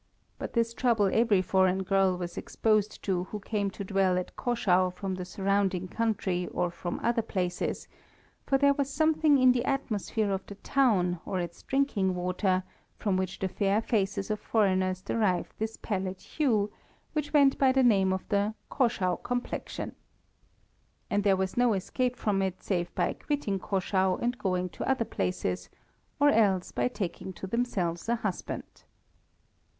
But 0.39 0.53
this 0.53 0.73
trouble 0.73 1.11
every 1.13 1.43
foreign 1.43 1.83
girl 1.83 2.17
was 2.17 2.35
exposed 2.35 3.03
to 3.03 3.25
who 3.25 3.39
came 3.39 3.69
to 3.69 3.83
dwell 3.83 4.17
at 4.17 4.35
Caschau 4.35 4.89
from 4.89 5.13
the 5.13 5.25
surrounding 5.25 5.87
country 5.87 6.47
or 6.47 6.71
from 6.71 6.99
other 7.03 7.21
places, 7.21 7.87
for 8.43 8.57
there 8.57 8.73
was 8.73 8.89
something 8.89 9.37
in 9.37 9.51
the 9.51 9.63
atmosphere 9.63 10.31
of 10.31 10.43
the 10.47 10.55
town 10.55 11.19
or 11.23 11.39
its 11.39 11.61
drinking 11.61 12.15
water 12.15 12.63
from 12.97 13.15
which 13.15 13.37
the 13.37 13.47
fair 13.47 13.79
faces 13.79 14.31
of 14.31 14.39
foreigners 14.39 15.03
derived 15.03 15.53
this 15.59 15.77
pallid 15.77 16.19
hue, 16.19 16.71
which 17.13 17.31
went 17.31 17.59
by 17.59 17.71
the 17.71 17.83
name 17.83 18.11
of 18.11 18.27
the 18.29 18.55
"Caschau 18.71 19.17
complexion." 19.21 19.93
And 21.11 21.23
there 21.23 21.37
was 21.37 21.55
no 21.57 21.73
escape 21.73 22.15
from 22.15 22.41
it 22.41 22.63
save 22.63 22.91
by 22.95 23.13
quitting 23.13 23.59
Caschau 23.59 24.15
and 24.19 24.35
going 24.39 24.69
to 24.69 24.89
other 24.89 25.05
places, 25.05 25.69
or 26.19 26.29
else 26.29 26.71
by 26.71 26.87
taking 26.87 27.33
to 27.33 27.45
themselves 27.45 28.09
a 28.09 28.15
husband. 28.15 28.85